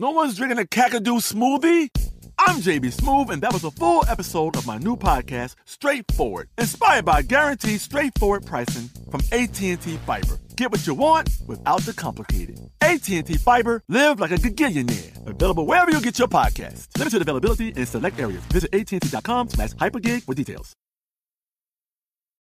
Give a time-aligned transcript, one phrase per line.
[0.00, 1.90] No one's drinking a Kakadu smoothie?
[2.38, 7.04] I'm JB Smoove, and that was a full episode of my new podcast, Straightforward, inspired
[7.04, 10.38] by guaranteed straightforward pricing from AT&T Fiber.
[10.54, 12.60] Get what you want without the complicated.
[12.80, 15.26] AT&T Fiber, live like a gigillionaire.
[15.26, 16.96] Available wherever you get your podcast.
[16.96, 18.44] Limited availability in select areas.
[18.52, 20.74] Visit AT&T.com slash hypergig for details.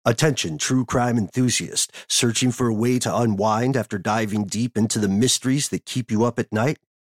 [0.06, 5.06] Attention, true crime enthusiast, searching for a way to unwind after diving deep into the
[5.06, 6.78] mysteries that keep you up at night?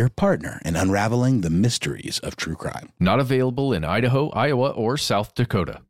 [0.00, 2.90] your partner in unraveling the mysteries of true crime.
[2.98, 5.82] Not available in Idaho, Iowa, or South Dakota.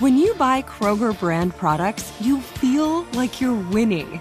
[0.00, 4.20] When you buy Kroger brand products, you feel like you're winning.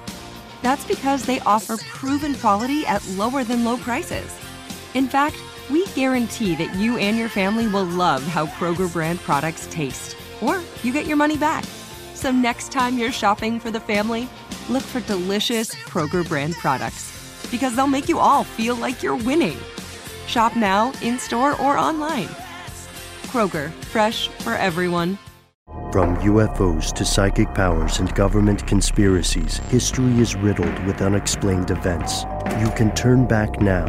[0.61, 4.33] That's because they offer proven quality at lower than low prices.
[4.93, 5.35] In fact,
[5.69, 10.61] we guarantee that you and your family will love how Kroger brand products taste, or
[10.83, 11.65] you get your money back.
[12.13, 14.29] So next time you're shopping for the family,
[14.69, 17.16] look for delicious Kroger brand products
[17.51, 19.57] because they'll make you all feel like you're winning.
[20.27, 22.27] Shop now, in store, or online.
[23.27, 25.17] Kroger, fresh for everyone.
[25.91, 32.23] From UFOs to psychic powers and government conspiracies, history is riddled with unexplained events.
[32.59, 33.87] You can turn back now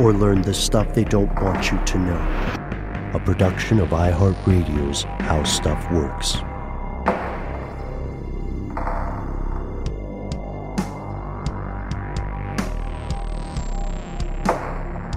[0.00, 3.10] or learn the stuff they don't want you to know.
[3.14, 6.36] A production of iHeartRadio's How Stuff Works.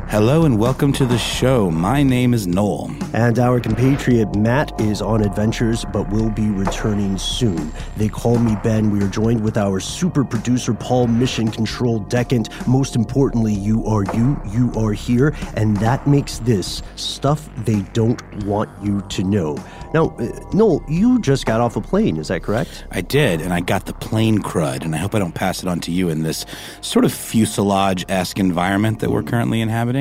[0.10, 1.70] Hello and welcome to the show.
[1.70, 2.90] My name is Noel.
[3.14, 7.74] And our compatriot Matt is on adventures but will be returning soon.
[7.98, 8.90] They call me Ben.
[8.90, 12.48] We are joined with our super producer Paul Mission Control Decant.
[12.68, 18.22] Most importantly, you are you, you are here, and that makes this stuff they don't
[18.46, 19.58] want you to know.
[19.94, 22.86] Now, uh, Noel, you just got off a plane, is that correct?
[22.92, 25.68] I did, and I got the plane crud, and I hope I don't pass it
[25.68, 26.46] on to you in this
[26.82, 29.97] sort of fuselage esque environment that we're currently inhabiting.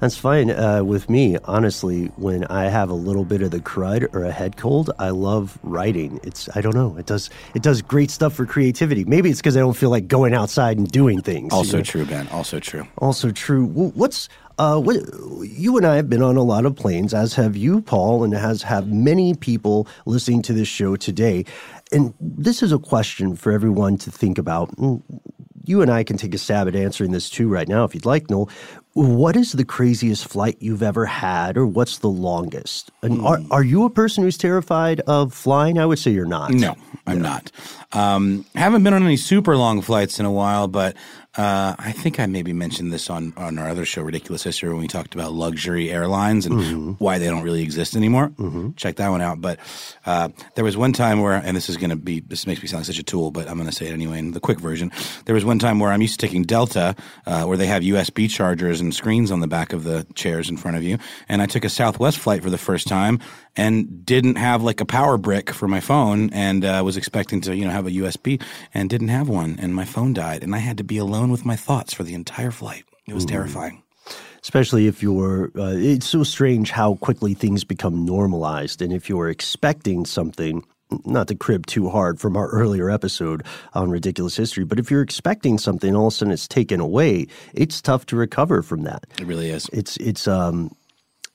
[0.00, 1.36] That's fine uh, with me.
[1.44, 5.10] Honestly, when I have a little bit of the crud or a head cold, I
[5.10, 6.20] love writing.
[6.22, 6.96] It's I don't know.
[6.96, 9.04] It does it does great stuff for creativity.
[9.04, 11.52] Maybe it's because I don't feel like going outside and doing things.
[11.52, 11.84] Also you know?
[11.84, 12.28] true, Ben.
[12.28, 12.86] Also true.
[12.98, 13.66] Also true.
[13.66, 14.28] Well, what's
[14.60, 14.96] uh, what,
[15.42, 18.34] you and I have been on a lot of planes, as have you, Paul, and
[18.34, 21.46] has have many people listening to this show today.
[21.92, 24.70] And this is a question for everyone to think about.
[25.70, 28.04] You and I can take a stab at answering this too right now, if you'd
[28.04, 28.50] like, Noel.
[28.94, 32.90] What is the craziest flight you've ever had, or what's the longest?
[33.02, 35.78] And are, are you a person who's terrified of flying?
[35.78, 36.50] I would say you're not.
[36.50, 36.76] No,
[37.06, 37.52] I'm not.
[37.92, 40.96] Um, haven't been on any super long flights in a while, but
[41.36, 44.78] uh, I think I maybe mentioned this on, on our other show, Ridiculous History, when
[44.80, 46.92] we talked about luxury airlines and Mm-hmm.
[47.02, 48.32] why they don't really exist anymore.
[48.76, 49.40] Check that one out.
[49.40, 49.58] But
[50.06, 52.68] uh, there was one time where, and this is going to be, this makes me
[52.68, 54.58] sound like such a tool, but I'm going to say it anyway in the quick
[54.58, 54.90] version.
[55.26, 56.96] There was one time where I'm used to taking Delta,
[57.26, 60.56] uh, where they have USB chargers and screens on the back of the chairs in
[60.56, 60.98] front of you.
[61.28, 63.20] And I took a Southwest flight for the first time
[63.56, 67.54] and didn't have like a power brick for my phone and uh, was expecting to,
[67.56, 68.40] you know, have a USB
[68.74, 69.58] and didn't have one.
[69.60, 72.14] And my phone died and I had to be alone with my thoughts for the
[72.14, 72.84] entire flight.
[73.06, 73.82] It was terrifying.
[74.42, 79.28] especially if you're uh, it's so strange how quickly things become normalized and if you're
[79.28, 80.64] expecting something
[81.04, 83.42] not to crib too hard from our earlier episode
[83.74, 87.26] on ridiculous history but if you're expecting something all of a sudden it's taken away
[87.52, 89.68] it's tough to recover from that It really is.
[89.72, 90.74] it's it's um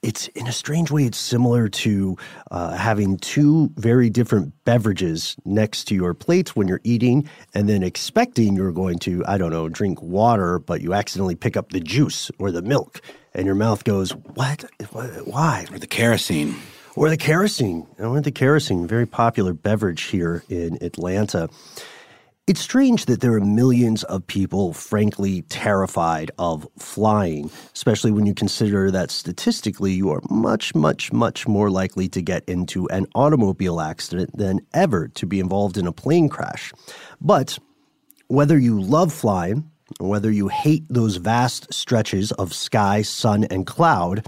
[0.06, 2.16] it's in a strange way it's similar to
[2.52, 7.82] uh, having two very different beverages next to your plates when you're eating and then
[7.82, 11.80] expecting you're going to i don't know drink water but you accidentally pick up the
[11.80, 13.02] juice or the milk
[13.34, 16.56] and your mouth goes what Wh- why Or the kerosene.
[16.96, 17.88] Or the kerosene.
[18.00, 21.50] I Or the kerosene, very popular beverage here in Atlanta.
[22.48, 28.36] It's strange that there are millions of people, frankly, terrified of flying, especially when you
[28.36, 33.82] consider that statistically you are much, much, much more likely to get into an automobile
[33.82, 36.72] accident than ever to be involved in a plane crash.
[37.20, 37.58] But
[38.28, 43.66] whether you love flying, or whether you hate those vast stretches of sky, sun, and
[43.66, 44.24] cloud,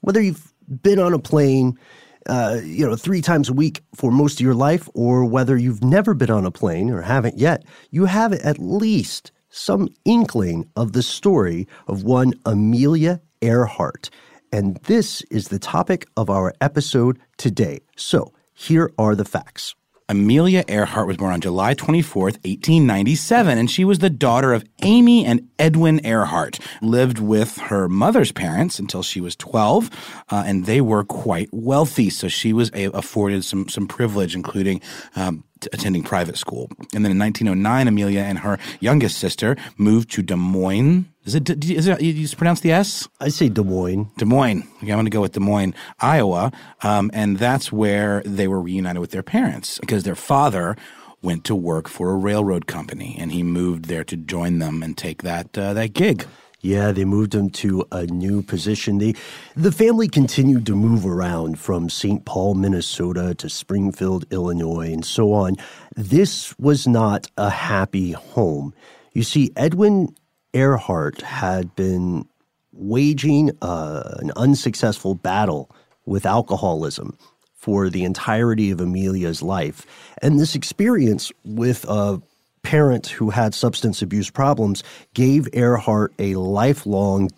[0.00, 0.52] whether you've
[0.82, 1.78] been on a plane,
[2.26, 5.84] uh, you know, three times a week for most of your life, or whether you've
[5.84, 10.92] never been on a plane or haven't yet, you have at least some inkling of
[10.92, 14.10] the story of one Amelia Earhart.
[14.50, 17.80] And this is the topic of our episode today.
[17.96, 19.74] So here are the facts.
[20.08, 25.24] Amelia Earhart was born on July 24th, 1897, and she was the daughter of Amy
[25.24, 26.58] and Edwin Earhart.
[26.82, 29.90] Lived with her mother's parents until she was 12,
[30.30, 34.82] uh, and they were quite wealthy, so she was afforded some, some privilege, including
[35.16, 35.42] um,
[35.72, 36.70] attending private school.
[36.94, 41.06] And then in 1909, Amelia and her youngest sister moved to Des Moines.
[41.24, 43.08] Is it, is it, you pronounce the S?
[43.20, 44.10] I say Des Moines.
[44.18, 44.62] Des Moines.
[44.78, 46.52] Okay, I'm going to go with Des Moines, Iowa.
[46.82, 50.76] Um, and that's where they were reunited with their parents because their father
[51.22, 54.98] went to work for a railroad company and he moved there to join them and
[54.98, 56.26] take that, uh, that gig.
[56.64, 58.96] Yeah, they moved him to a new position.
[58.96, 59.14] They,
[59.54, 62.24] the family continued to move around from St.
[62.24, 65.56] Paul, Minnesota to Springfield, Illinois, and so on.
[65.94, 68.72] This was not a happy home.
[69.12, 70.14] You see, Edwin
[70.54, 72.26] Earhart had been
[72.72, 75.70] waging uh, an unsuccessful battle
[76.06, 77.18] with alcoholism
[77.52, 79.84] for the entirety of Amelia's life.
[80.22, 82.22] And this experience with a
[82.64, 84.82] parent who had substance abuse problems
[85.14, 87.30] gave Earhart a lifelong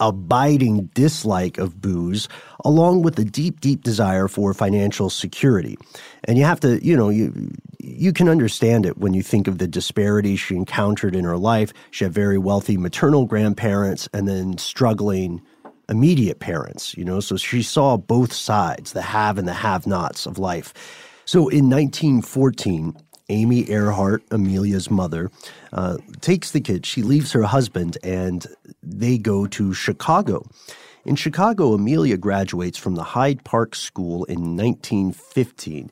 [0.00, 2.28] abiding dislike of booze
[2.64, 5.76] along with a deep deep desire for financial security.
[6.24, 7.50] And you have to you know you
[7.80, 11.72] you can understand it when you think of the disparity she encountered in her life.
[11.90, 15.42] She had very wealthy maternal grandparents and then struggling
[15.88, 17.20] immediate parents you know?
[17.20, 20.74] So she saw both sides the have and the have nots of life.
[21.24, 22.96] So in 1914
[23.28, 25.30] Amy Earhart, Amelia's mother,
[25.72, 26.88] uh, takes the kids.
[26.88, 28.46] She leaves her husband and
[28.82, 30.46] they go to Chicago.
[31.04, 35.90] In Chicago, Amelia graduates from the Hyde Park School in 1915.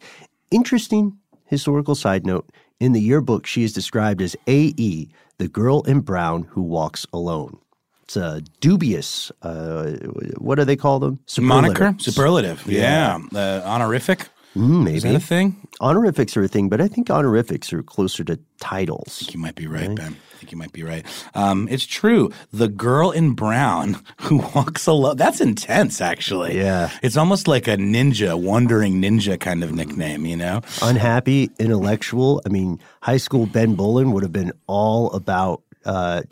[0.51, 2.49] Interesting historical side note
[2.81, 7.59] in the yearbook, she is described as A.E., the girl in brown who walks alone.
[8.03, 9.93] It's a dubious, uh,
[10.39, 11.19] what do they call them?
[11.39, 11.95] Moniker?
[11.99, 12.65] Superlative.
[12.67, 13.19] Yeah.
[13.33, 13.39] yeah.
[13.39, 14.29] Uh, honorific?
[14.57, 14.97] Mm, maybe.
[14.97, 15.57] Is that a thing?
[15.81, 19.05] Honorifics are a thing, but I think honorifics are closer to titles.
[19.09, 19.97] I think you might be right, right?
[19.97, 20.17] Ben.
[20.35, 21.05] I think you might be right.
[21.35, 22.31] Um, it's true.
[22.53, 25.17] The girl in brown who walks alone.
[25.17, 26.57] That's intense, actually.
[26.57, 26.91] Yeah.
[27.03, 30.63] It's almost like a ninja, wandering ninja kind of nickname, you know?
[30.83, 32.43] Unhappy, intellectual.
[32.47, 36.23] I mean, high school Ben Bowlin would have been all about uh,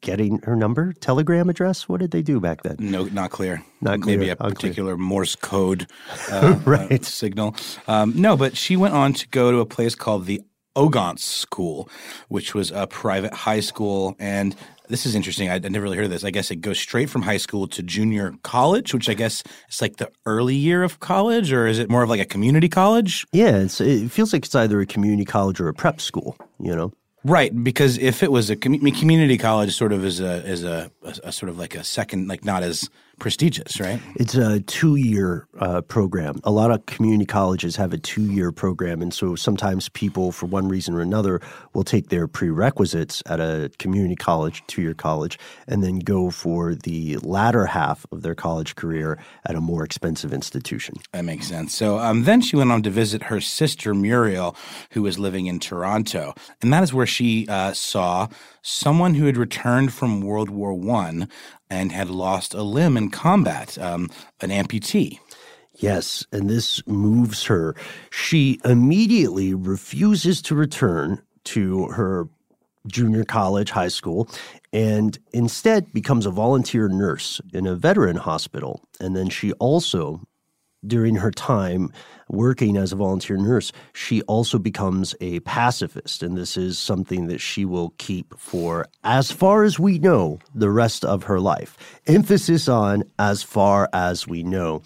[0.00, 1.88] getting her number, telegram address.
[1.88, 2.76] What did they do back then?
[2.80, 3.62] No, not clear.
[3.80, 4.18] Not clear.
[4.18, 4.50] Maybe a Unclear.
[4.54, 5.86] particular Morse code
[6.30, 7.00] uh, right.
[7.00, 7.54] uh, signal.
[7.86, 10.42] Um, no, but she went on to go to a place called the
[10.74, 11.88] Ogontz School,
[12.28, 14.16] which was a private high school.
[14.18, 14.56] And
[14.88, 15.50] this is interesting.
[15.50, 16.24] I, I never really heard of this.
[16.24, 19.82] I guess it goes straight from high school to junior college, which I guess is
[19.82, 23.26] like the early year of college, or is it more of like a community college?
[23.32, 26.92] Yeah, it feels like it's either a community college or a prep school, you know?
[27.24, 30.90] Right, because if it was a com- community college, sort of as a is a,
[31.02, 32.90] a, a, sort of like a second, like not as
[33.22, 34.00] prestigious, right?
[34.16, 36.40] It's a two year uh, program.
[36.42, 40.46] A lot of community colleges have a two year program, and so sometimes people, for
[40.46, 41.40] one reason or another,
[41.72, 45.38] will take their prerequisites at a community college, two year college,
[45.68, 50.32] and then go for the latter half of their college career at a more expensive
[50.32, 50.96] institution.
[51.12, 51.76] That makes sense.
[51.76, 54.56] So um, then she went on to visit her sister Muriel,
[54.90, 58.26] who was living in Toronto, and that is where she uh, saw
[58.62, 61.28] someone who had returned from World War One
[61.72, 64.10] and had lost a limb in combat, um,
[64.42, 65.18] an amputee.
[65.76, 67.74] Yes, and this moves her.
[68.10, 72.28] She immediately refuses to return to her
[72.86, 74.28] junior college, high school,
[74.74, 78.82] and instead becomes a volunteer nurse in a veteran hospital.
[79.00, 80.20] And then she also,
[80.86, 81.92] during her time
[82.28, 86.22] working as a volunteer nurse, she also becomes a pacifist.
[86.22, 90.70] And this is something that she will keep for, as far as we know, the
[90.70, 91.76] rest of her life.
[92.06, 94.82] Emphasis on as far as we know.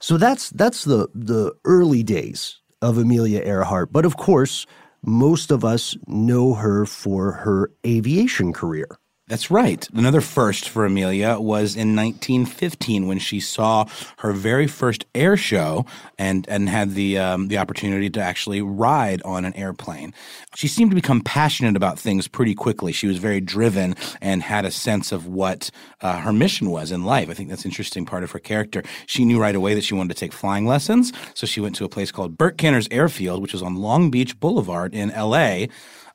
[0.00, 3.92] So that's that's the the early days of Amelia Earhart.
[3.92, 4.66] But of course,
[5.04, 8.86] most of us know her for her aviation career.
[9.28, 9.88] That's right.
[9.94, 13.86] Another first for Amelia was in 1915 when she saw
[14.18, 15.86] her very first air show
[16.18, 20.12] and and had the um, the opportunity to actually ride on an airplane.
[20.56, 22.90] She seemed to become passionate about things pretty quickly.
[22.90, 27.04] She was very driven and had a sense of what uh, her mission was in
[27.04, 27.30] life.
[27.30, 28.82] I think that's an interesting part of her character.
[29.06, 31.84] She knew right away that she wanted to take flying lessons, so she went to
[31.84, 35.68] a place called Bert Kinner's Airfield, which was on Long Beach Boulevard in L.A.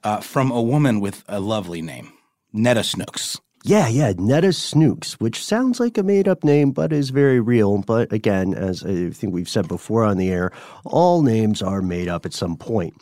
[0.04, 2.12] Uh, from a woman with a lovely name.
[2.58, 3.40] Neta Snooks.
[3.64, 7.78] Yeah, yeah, Neta Snooks, which sounds like a made up name, but is very real.
[7.80, 10.52] But again, as I think we've said before on the air,
[10.86, 12.96] all names are made up at some point.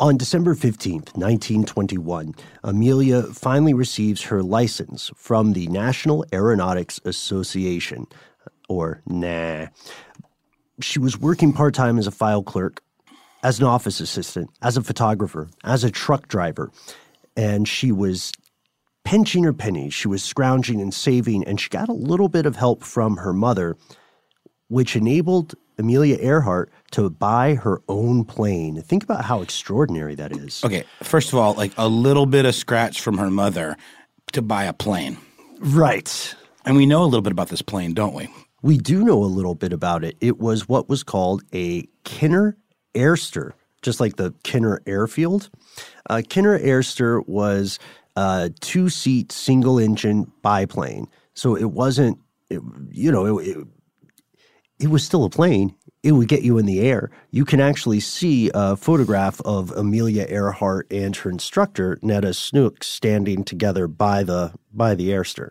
[0.00, 8.06] On December 15th, 1921, Amelia finally receives her license from the National Aeronautics Association,
[8.68, 9.66] or NAA.
[10.80, 12.80] She was working part time as a file clerk,
[13.42, 16.70] as an office assistant, as a photographer, as a truck driver,
[17.36, 18.32] and she was
[19.08, 19.94] pinching her pennies.
[19.94, 23.32] She was scrounging and saving, and she got a little bit of help from her
[23.32, 23.74] mother,
[24.68, 28.82] which enabled Amelia Earhart to buy her own plane.
[28.82, 30.62] Think about how extraordinary that is.
[30.62, 33.78] Okay, first of all, like a little bit of scratch from her mother
[34.32, 35.16] to buy a plane.
[35.58, 36.34] Right.
[36.66, 38.28] And we know a little bit about this plane, don't we?
[38.60, 40.18] We do know a little bit about it.
[40.20, 42.56] It was what was called a Kinner
[42.94, 45.48] Airster, just like the Kinner Airfield.
[46.10, 47.78] Uh, Kinner Airster was
[48.18, 51.06] a two seat single engine biplane.
[51.34, 52.18] So it wasn't,
[52.50, 52.60] it,
[52.90, 53.66] you know, it, it,
[54.80, 55.74] it was still a plane.
[56.02, 57.10] It would get you in the air.
[57.30, 63.44] You can actually see a photograph of Amelia Earhart and her instructor Neta Snook standing
[63.44, 65.50] together by the by the airster.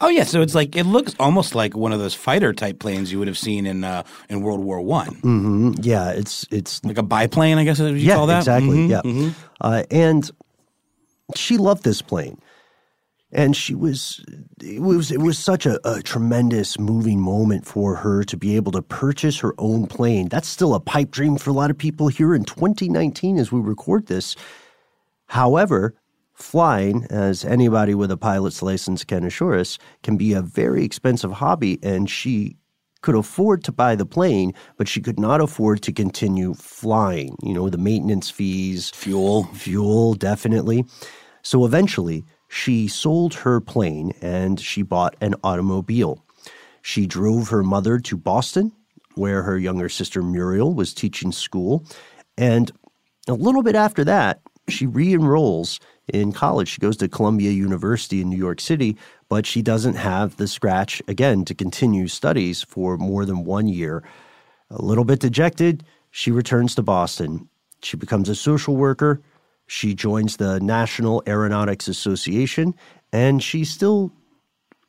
[0.00, 3.10] Oh yeah, so it's like it looks almost like one of those fighter type planes
[3.10, 5.14] you would have seen in uh, in World War One.
[5.16, 5.72] Mm-hmm.
[5.82, 8.38] Yeah, it's it's like a biplane, I guess you yeah, call that.
[8.38, 8.76] Exactly.
[8.76, 8.90] Mm-hmm.
[8.90, 9.30] Yeah, mm-hmm.
[9.60, 10.30] Uh, and
[11.36, 12.40] she loved this plane.
[13.32, 14.24] And she was
[14.60, 18.72] it was it was such a, a, tremendous moving moment for her to be able
[18.72, 20.28] to purchase her own plane.
[20.28, 23.60] That's still a pipe dream for a lot of people here in 2019 as we
[23.60, 24.34] record this.
[25.26, 25.94] However
[26.34, 31.32] flying as anybody with a pilot's license can assure us can be a very expensive
[31.32, 32.56] hobby and she
[33.02, 37.54] could afford to buy the plane but she could not afford to continue flying you
[37.54, 38.90] know the maintenance fees.
[38.90, 39.44] Fuel.
[39.54, 40.84] Fuel definitely
[41.42, 46.24] so eventually, she sold her plane and she bought an automobile.
[46.82, 48.72] She drove her mother to Boston,
[49.14, 51.84] where her younger sister Muriel was teaching school.
[52.36, 52.72] And
[53.28, 55.78] a little bit after that, she re enrolls
[56.08, 56.68] in college.
[56.68, 58.96] She goes to Columbia University in New York City,
[59.28, 64.02] but she doesn't have the scratch again to continue studies for more than one year.
[64.70, 67.48] A little bit dejected, she returns to Boston.
[67.82, 69.22] She becomes a social worker
[69.70, 72.74] she joins the National Aeronautics Association,
[73.12, 74.10] and she still,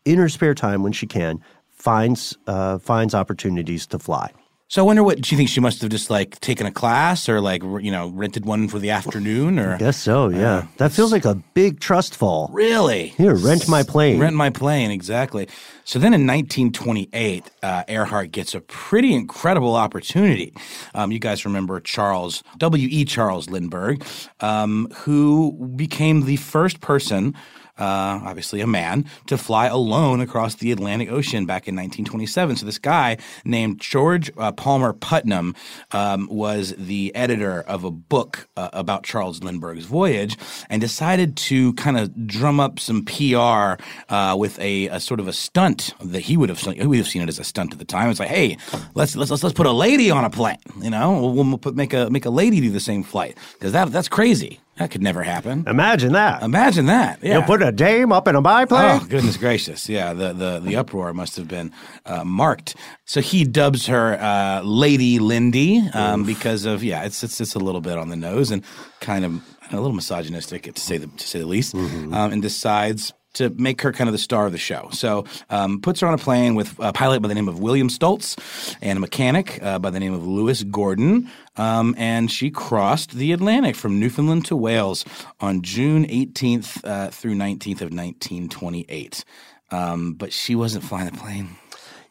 [0.06, 4.32] in her spare time when she can, finds uh, finds opportunities to fly.
[4.72, 7.28] So I wonder what do you think she must have just like taken a class
[7.28, 10.60] or like you know rented one for the afternoon or I guess so yeah.
[10.60, 12.50] uh, that feels like a big trust fall.
[12.54, 13.10] Really?
[13.10, 14.18] Here rent my plane.
[14.18, 15.50] rent my plane exactly.
[15.84, 20.54] So then in 1928 uh, Earhart gets a pretty incredible opportunity.
[20.96, 24.02] Um, you guys remember Charles W E Charles Lindbergh
[24.40, 27.36] um, who became the first person
[27.82, 32.58] uh, obviously a man, to fly alone across the Atlantic Ocean back in 1927.
[32.58, 35.56] So this guy named George uh, Palmer Putnam
[35.92, 40.38] um, was the editor of a book uh, about Charles Lindbergh's voyage
[40.70, 45.28] and decided to kind of drum up some PR uh, with a, a, sort of
[45.28, 47.86] a stunt that he would have he have seen it as a stunt at the
[47.86, 48.12] time.
[48.12, 48.58] It's like, hey,
[48.94, 50.58] let's let's let's, let's put a lady on a plane.
[50.80, 53.72] You know, we'll, we'll put, make a make a lady do the same flight because
[53.72, 54.60] that that's crazy.
[54.82, 55.64] That could never happen.
[55.68, 56.42] Imagine that.
[56.42, 57.20] Imagine that.
[57.22, 57.38] Yeah.
[57.38, 59.00] You put a dame up in a biplane?
[59.00, 59.88] Oh, goodness gracious.
[59.88, 61.72] Yeah, the, the, the uproar must have been
[62.04, 62.76] uh, marked.
[63.06, 67.60] So he dubs her uh, Lady Lindy um, because of, yeah, it's, it's, it's a
[67.60, 68.64] little bit on the nose and
[69.02, 72.12] kind of a little misogynistic to say the, to say the least, mm-hmm.
[72.12, 74.90] um, and decides to make her kind of the star of the show.
[74.92, 77.90] So um, puts her on a plane with a pilot by the name of William
[77.90, 78.36] Stultz
[78.82, 81.30] and a mechanic uh, by the name of Louis Gordon.
[81.58, 85.06] Um, and she crossed the Atlantic from Newfoundland to Wales
[85.40, 89.24] on June 18th uh, through 19th of 1928.
[89.72, 91.56] Um, but she wasn't flying the plane.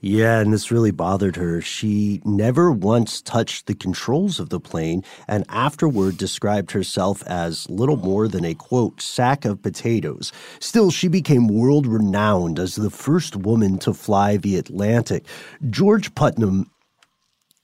[0.02, 1.60] Yeah, and this really bothered her.
[1.60, 7.98] She never once touched the controls of the plane and afterward described herself as little
[7.98, 10.32] more than a quote, sack of potatoes.
[10.58, 15.26] Still, she became world renowned as the first woman to fly the Atlantic.
[15.68, 16.70] George Putnam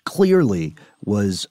[0.04, 0.74] clearly
[1.04, 1.46] was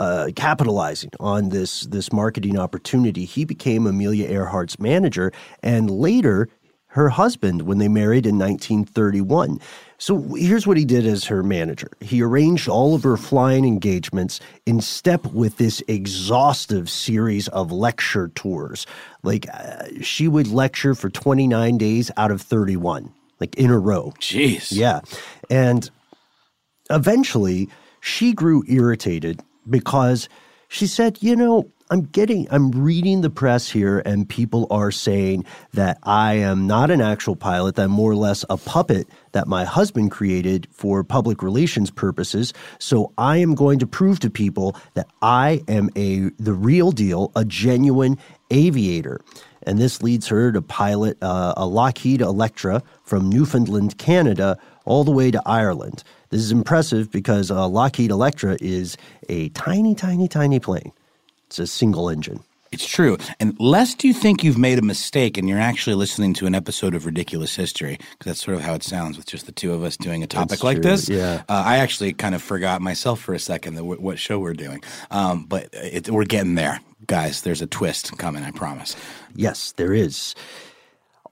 [0.00, 6.48] uh, capitalizing on this this marketing opportunity, he became Amelia Earhart's manager, and later
[6.94, 9.58] her husband when they married in 1931.
[9.98, 11.90] So here's what he did as her manager.
[12.00, 18.28] He arranged all of her flying engagements in step with this exhaustive series of lecture
[18.36, 18.86] tours.
[19.24, 24.14] Like uh, she would lecture for 29 days out of 31, like in a row.
[24.20, 24.70] Jeez.
[24.70, 25.00] Yeah.
[25.50, 25.90] And
[26.90, 27.68] eventually
[28.02, 30.28] she grew irritated because
[30.68, 35.44] she said, you know, I'm getting, I'm reading the press here, and people are saying
[35.74, 39.46] that I am not an actual pilot, that I'm more or less a puppet that
[39.46, 42.54] my husband created for public relations purposes.
[42.78, 47.30] So I am going to prove to people that I am a the real deal,
[47.36, 48.16] a genuine
[48.50, 49.20] aviator.
[49.64, 55.10] And this leads her to pilot uh, a Lockheed Electra from Newfoundland, Canada, all the
[55.10, 56.02] way to Ireland.
[56.30, 58.96] This is impressive because a Lockheed Electra is
[59.28, 60.92] a tiny, tiny, tiny plane.
[61.54, 62.42] It's a single engine.
[62.72, 63.16] It's true.
[63.38, 66.96] And lest you think you've made a mistake and you're actually listening to an episode
[66.96, 69.84] of Ridiculous History, because that's sort of how it sounds with just the two of
[69.84, 71.08] us doing a topic That's like true, this.
[71.08, 71.44] yeah.
[71.48, 74.52] Uh, I actually kind of forgot myself for a second that w- what show we're
[74.52, 74.82] doing.
[75.12, 76.80] Um, but it, we're getting there.
[77.06, 78.96] Guys, there's a twist coming, I promise.
[79.36, 80.34] Yes, there is.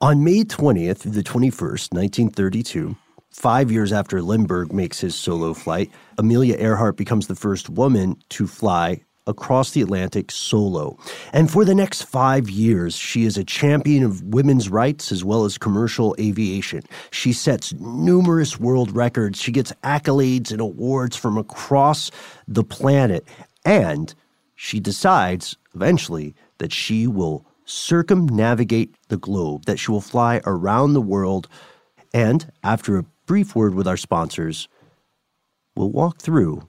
[0.00, 2.94] On May 20th through the 21st, 1932,
[3.30, 8.46] five years after Lindbergh makes his solo flight, Amelia Earhart becomes the first woman to
[8.46, 10.98] fly across the Atlantic solo.
[11.32, 15.44] And for the next five years, she is a champion of women's rights as well
[15.44, 16.82] as commercial aviation.
[17.10, 19.40] She sets numerous world records.
[19.40, 22.10] She gets accolades and awards from across
[22.48, 23.24] the planet.
[23.64, 24.14] And
[24.54, 31.00] she decides eventually that she will circumnavigate the globe, that she will fly around the
[31.00, 31.48] world.
[32.12, 34.68] And after a brief word with our sponsors,
[35.76, 36.68] we'll walk through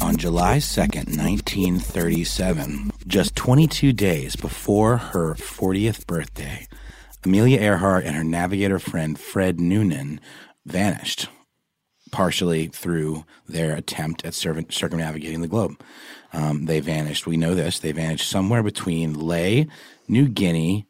[0.00, 6.66] On July 2nd, 1937, just 22 days before her 40th birthday,
[7.24, 10.20] Amelia Earhart and her navigator friend Fred Noonan
[10.66, 11.28] vanished,
[12.10, 15.80] partially through their attempt at circumnavigating the globe.
[16.32, 17.26] Um, they vanished.
[17.26, 17.78] We know this.
[17.78, 19.68] They vanished somewhere between Lae,
[20.08, 20.86] New Guinea,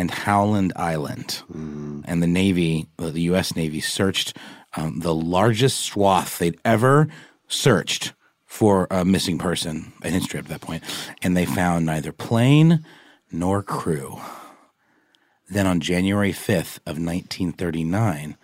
[0.00, 1.42] and Howland Island.
[1.52, 2.04] Mm.
[2.06, 3.54] And the Navy, the U.S.
[3.54, 4.36] Navy, searched
[4.74, 7.08] um, the largest swath they'd ever
[7.48, 8.14] searched
[8.46, 10.82] for a missing person in history up to that point,
[11.22, 12.84] and they found neither plane
[13.30, 14.18] nor crew.
[15.48, 18.36] Then on January 5th of 1939,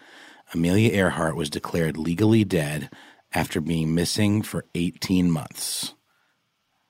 [0.53, 2.91] Amelia Earhart was declared legally dead
[3.33, 5.95] after being missing for 18 months.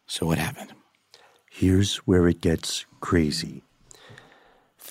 [0.06, 0.72] So what happened?
[1.50, 3.62] Here's where it gets crazy.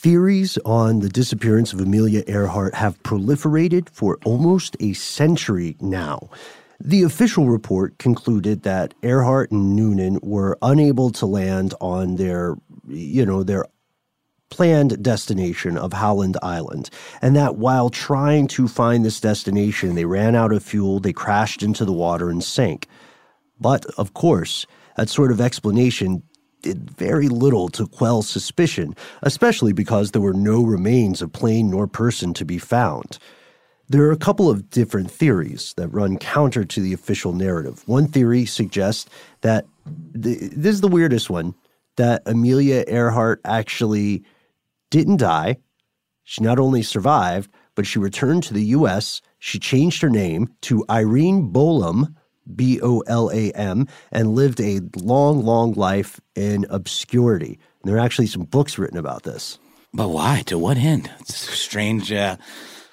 [0.05, 6.29] Theories on the disappearance of Amelia Earhart have proliferated for almost a century now.
[6.79, 12.55] The official report concluded that Earhart and Noonan were unable to land on their,
[12.87, 13.65] you know, their
[14.51, 20.35] planned destination of Howland Island, and that while trying to find this destination, they ran
[20.35, 22.87] out of fuel, they crashed into the water and sank.
[23.59, 26.21] But, of course, that sort of explanation
[26.65, 31.87] did very little to quell suspicion, especially because there were no remains of plane nor
[31.87, 33.17] person to be found.
[33.87, 37.87] There are a couple of different theories that run counter to the official narrative.
[37.87, 39.07] One theory suggests
[39.41, 41.53] that the, this is the weirdest one
[41.97, 44.23] that Amelia Earhart actually
[44.89, 45.57] didn't die.
[46.23, 49.21] She not only survived, but she returned to the U.S.
[49.37, 52.15] She changed her name to Irene Bolam
[52.53, 57.59] B O L A M, and lived a long, long life in obscurity.
[57.81, 59.57] And there are actually some books written about this.
[59.93, 60.43] But why?
[60.47, 61.09] To what end?
[61.21, 62.11] It's strange.
[62.11, 62.37] Uh,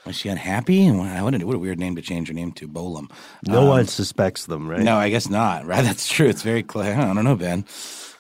[0.07, 0.91] was she unhappy?
[0.91, 3.11] What a, what a weird name to change her name to, Bolam.
[3.47, 4.81] No um, one suspects them, right?
[4.81, 5.65] No, I guess not.
[5.73, 5.85] Right?
[5.85, 6.29] That's true.
[6.29, 6.95] It's very clear.
[6.95, 7.65] I don't know, Ben.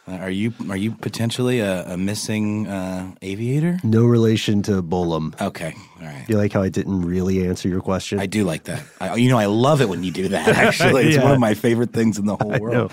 [0.06, 3.78] Uh, are you are you potentially a, a missing uh, aviator?
[3.84, 5.40] No relation to Bolam.
[5.40, 6.24] Okay, all right.
[6.28, 8.18] You like how I didn't really answer your question?
[8.18, 8.82] I do like that.
[9.00, 10.48] I, you know, I love it when you do that.
[10.48, 11.22] Actually, it's yeah.
[11.22, 12.92] one of my favorite things in the whole world.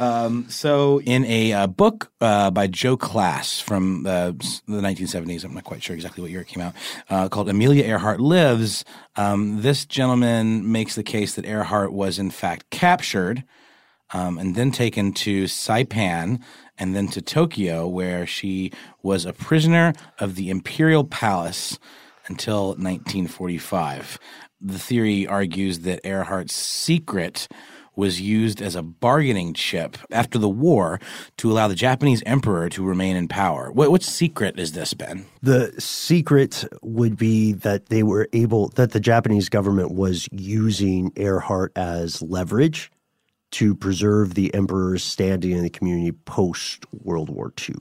[0.00, 4.34] Um, so, in a uh, book uh, by Joe Klaas from the
[4.68, 6.74] 1970s, I'm not quite sure exactly what year it came out,
[7.08, 12.30] uh, called "Amelia Earhart Lives," um, this gentleman makes the case that Earhart was in
[12.30, 13.44] fact captured
[14.12, 16.40] um, and then taken to Saipan
[16.78, 21.78] and then to Tokyo, where she was a prisoner of the Imperial Palace
[22.26, 24.18] until 1945.
[24.60, 27.48] The theory argues that Earhart's secret
[27.98, 31.00] was used as a bargaining chip after the war
[31.36, 33.72] to allow the Japanese emperor to remain in power.
[33.72, 35.26] What, what secret is this, Ben?
[35.42, 41.72] The secret would be that they were able, that the Japanese government was using Earhart
[41.74, 42.92] as leverage
[43.52, 47.76] to preserve the emperor's standing in the community post World War II.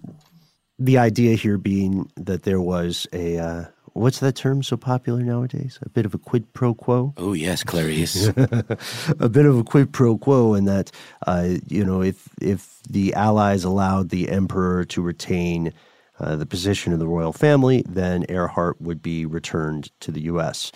[0.80, 5.80] The idea here being that there was a uh, what's that term so popular nowadays?
[5.82, 7.14] A bit of a quid pro quo.
[7.18, 8.28] Oh yes, Clarice.
[8.38, 10.92] a bit of a quid pro quo, in that
[11.26, 15.74] uh, you know if if the Allies allowed the emperor to retain
[16.20, 20.72] uh, the position of the royal family, then Earhart would be returned to the U.S.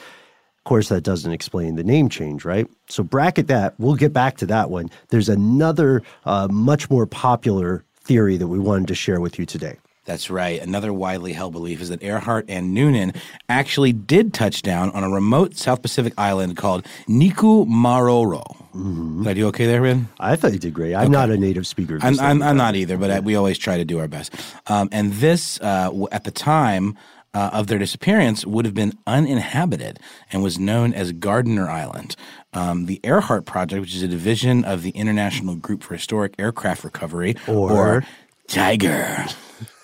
[0.61, 2.67] Of course, that doesn't explain the name change, right?
[2.87, 3.73] So bracket that.
[3.79, 4.91] We'll get back to that one.
[5.09, 9.77] There's another uh, much more popular theory that we wanted to share with you today.
[10.05, 10.61] That's right.
[10.61, 13.13] Another widely held belief is that Earhart and Noonan
[13.49, 18.43] actually did touch down on a remote South Pacific island called Nikumaroro.
[18.73, 19.23] Mm-hmm.
[19.23, 20.09] Did I do okay there, Ben?
[20.19, 20.93] I thought you did great.
[20.95, 21.11] I'm okay.
[21.11, 21.97] not a native speaker.
[22.01, 24.33] I'm, I'm, I'm, not either, but I, we always try to do our best.
[24.67, 26.97] Um, and this, uh, at the time,
[27.33, 29.99] uh, of their disappearance would have been uninhabited
[30.31, 32.15] and was known as Gardner Island.
[32.53, 36.83] Um, the Earhart Project, which is a division of the International Group for Historic Aircraft
[36.83, 38.05] Recovery, or, or
[38.47, 39.33] TIGHAR.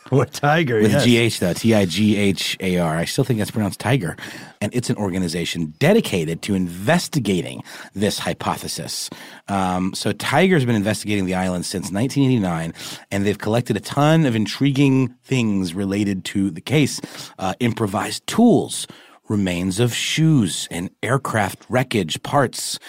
[0.12, 1.38] Or TIGHAR, With yes.
[1.38, 2.96] GH though, T I G H A R.
[2.96, 4.16] I still think that's pronounced Tiger.
[4.62, 7.62] And it's an organization dedicated to investigating
[7.94, 9.10] this hypothesis.
[9.50, 12.74] Um, so TIGHAR's been investigating the island since 1989,
[13.12, 17.02] and they've collected a ton of intriguing things related to the case.
[17.38, 18.88] Uh, improvised tools,
[19.28, 22.80] remains of shoes, and aircraft wreckage parts,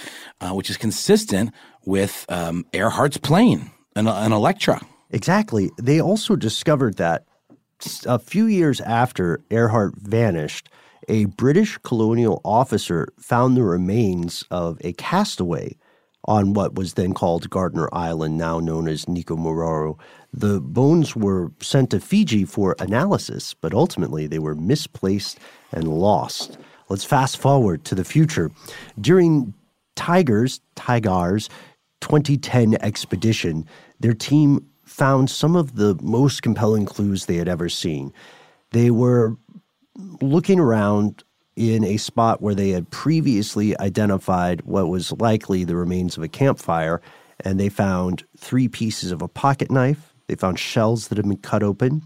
[0.41, 1.51] uh, which is consistent
[1.85, 4.81] with um, Earhart's plane, an, an Electra.
[5.11, 5.71] Exactly.
[5.81, 7.25] They also discovered that
[8.07, 10.69] a few years after Earhart vanished,
[11.09, 15.77] a British colonial officer found the remains of a castaway
[16.25, 19.99] on what was then called Gardner Island, now known as Nikumaroro.
[20.33, 25.39] The bones were sent to Fiji for analysis, but ultimately they were misplaced
[25.73, 26.59] and lost.
[26.91, 28.51] Let's fast forward to the future.
[29.01, 29.55] During
[29.97, 31.49] Tigers, Tigers
[32.01, 33.67] 2010 expedition,
[34.01, 34.68] their team
[34.99, 38.13] found some of the most compelling clues they had ever seen.
[38.73, 39.37] They were
[40.21, 41.23] looking around
[41.57, 46.29] in a spot where they had previously identified what was likely the remains of a
[46.29, 47.01] campfire,
[47.45, 50.15] and they found three pieces of a pocket knife.
[50.27, 52.03] They found shells that had been cut open,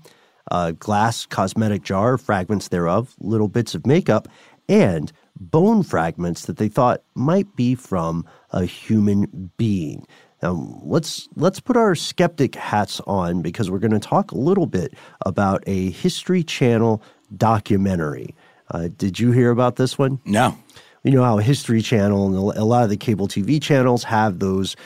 [0.51, 4.29] a glass cosmetic jar, fragments thereof, little bits of makeup,
[4.69, 10.07] and bone fragments that they thought might be from a human being.
[10.43, 14.67] Now let's let's put our skeptic hats on because we're going to talk a little
[14.67, 17.03] bit about a History Channel
[17.37, 18.35] documentary.
[18.71, 20.21] Uh, did you hear about this one?
[20.25, 20.57] No.
[21.05, 24.77] You know how History Channel and a lot of the cable TV channels have those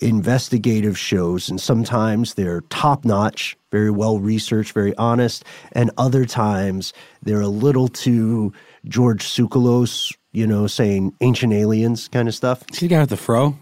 [0.00, 6.92] investigative shows, and sometimes they're top notch, very well researched, very honest, and other times
[7.22, 8.52] they're a little too
[8.86, 12.62] George Tsoukalos, you know, saying ancient aliens kind of stuff.
[12.72, 13.56] See the guy with the fro?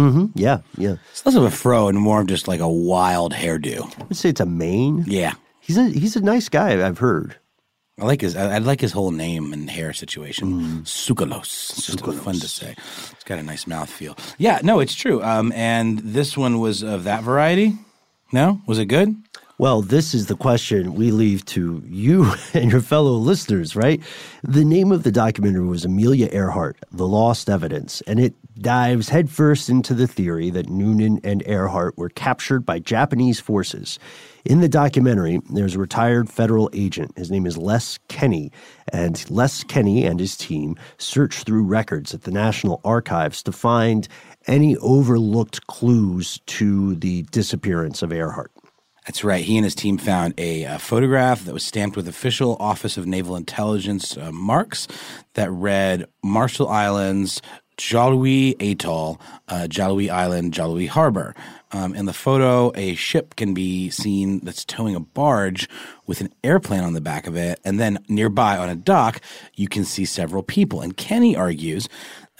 [0.00, 0.26] Mm-hmm.
[0.34, 0.96] Yeah, yeah.
[1.10, 3.82] It's less of a fro and more of just like a wild hairdo.
[4.00, 5.04] I would say it's a mane.
[5.06, 5.34] Yeah.
[5.60, 6.86] He's a he's a nice guy.
[6.86, 7.36] I've heard.
[8.00, 8.34] I like his.
[8.34, 10.82] I, I like his whole name and hair situation.
[10.84, 11.70] Tsoukalos.
[11.76, 12.74] It's just fun to say.
[13.12, 14.16] It's got a nice mouth feel.
[14.38, 15.22] Yeah, no, it's true.
[15.22, 17.74] Um, and this one was of that variety.
[18.32, 19.14] No, was it good?
[19.60, 24.00] Well, this is the question we leave to you and your fellow listeners, right?
[24.42, 29.68] The name of the documentary was Amelia Earhart, The Lost Evidence, and it dives headfirst
[29.68, 33.98] into the theory that Noonan and Earhart were captured by Japanese forces.
[34.46, 37.18] In the documentary, there's a retired federal agent.
[37.18, 38.50] His name is Les Kinney,
[38.94, 44.08] and Les Kinney and his team search through records at the National Archives to find
[44.46, 48.50] any overlooked clues to the disappearance of Earhart.
[49.06, 49.44] That's right.
[49.44, 53.06] He and his team found a, uh photograph that was stamped with official Office of
[53.06, 54.86] Naval Intelligence uh, marks
[55.34, 57.40] that read Marshall Islands,
[57.80, 61.34] Jaluit Atoll, uh, Island, Jaluit Harbor.
[61.72, 65.68] Um, in the photo, a ship can be seen that's towing a barge
[66.06, 67.58] with an airplane on the back of it.
[67.64, 69.20] And then nearby on a dock,
[69.54, 70.82] you can see several people.
[70.82, 71.88] And Kinney argues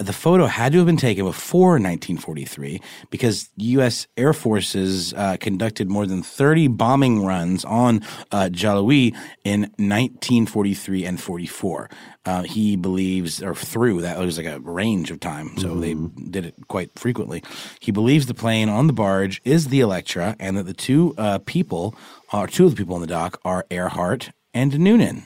[0.01, 4.07] the photo had to have been taken before 1943 because U.S.
[4.17, 11.21] Air Forces uh, conducted more than 30 bombing runs on uh, Jaluit in 1943 and
[11.21, 11.91] 44.
[12.25, 15.95] Uh, he believes, or through that, it was like a range of time, so they
[15.95, 17.43] did it quite frequently.
[17.81, 21.39] He believes the plane on the barge is the Electra, and that the two uh,
[21.39, 21.95] people,
[22.33, 25.25] or two of the people on the dock, are Earhart and Noonan.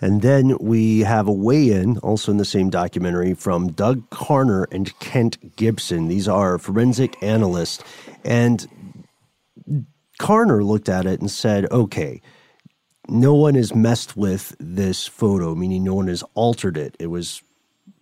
[0.00, 4.66] And then we have a weigh in, also in the same documentary, from Doug Carner
[4.72, 6.08] and Kent Gibson.
[6.08, 7.84] These are forensic analysts.
[8.24, 8.66] And
[10.18, 12.20] Carner looked at it and said, okay,
[13.08, 16.96] no one has messed with this photo, meaning no one has altered it.
[16.98, 17.42] It was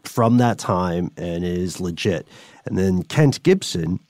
[0.05, 2.29] from that time and is legit.
[2.65, 4.01] And then Kent Gibson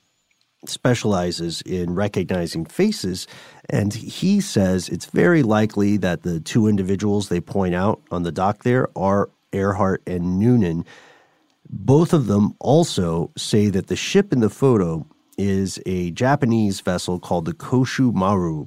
[0.65, 3.27] specializes in recognizing faces.
[3.69, 8.31] And he says it's very likely that the two individuals they point out on the
[8.31, 10.85] dock there are Earhart and Noonan.
[11.69, 15.05] Both of them also say that the ship in the photo
[15.37, 18.65] is a Japanese vessel called the Koshu Maru.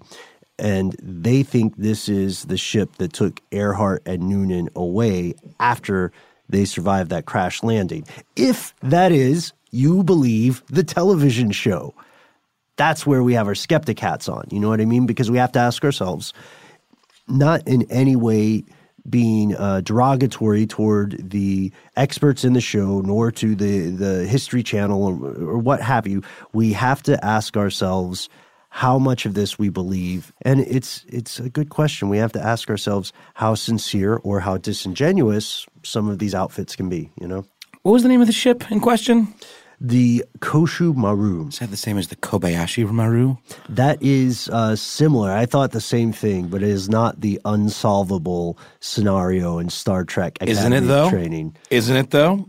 [0.59, 6.13] And they think this is the ship that took Earhart and Noonan away after
[6.49, 8.07] they survived that crash landing.
[8.37, 11.95] If that is, you believe the television show.
[12.77, 14.47] That's where we have our skeptic hats on.
[14.51, 15.07] You know what I mean?
[15.07, 16.33] Because we have to ask ourselves,
[17.27, 18.65] not in any way
[19.09, 25.03] being uh, derogatory toward the experts in the show, nor to the the History Channel
[25.03, 26.23] or, or what have you.
[26.53, 28.29] We have to ask ourselves
[28.69, 32.09] how much of this we believe, and it's it's a good question.
[32.09, 36.89] We have to ask ourselves how sincere or how disingenuous some of these outfits can
[36.89, 37.11] be.
[37.21, 37.45] You know,
[37.83, 39.35] What was the name of the ship in question?
[39.85, 41.49] The Koshu Maru.
[41.49, 43.37] Is that the same as the Kobayashi Maru?
[43.69, 45.33] That is uh, similar.
[45.33, 50.37] I thought the same thing, but it is not the unsolvable scenario in Star Trek.
[50.37, 51.11] Academy Isn't it though?
[51.11, 51.57] Training.
[51.71, 52.47] Isn't it though?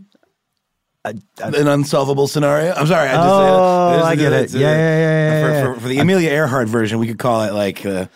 [1.04, 2.72] An unsolvable scenario.
[2.72, 3.08] I'm sorry.
[3.08, 4.50] I just, Oh, it's- I get it.
[4.52, 5.00] Yeah, yeah, yeah,
[5.50, 8.06] yeah, For, for, for the Amelia Earhart version, we could call it like uh,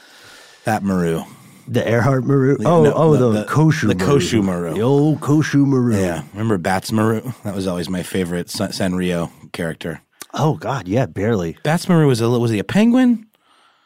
[0.64, 1.22] that Maru.
[1.70, 2.56] The Earhart Maru.
[2.64, 3.88] Oh, no, oh, the- the, the- Koshu.
[3.88, 4.18] the Maru.
[4.18, 4.74] Koshu Maru.
[4.74, 5.94] The old Koshu Maru.
[5.96, 7.32] Yeah, remember Badtz-Maru?
[7.44, 10.00] That was always my favorite San- Sanrio character.
[10.34, 11.54] Oh God, yeah, barely.
[11.64, 13.26] Badtz-Maru was a was he a penguin?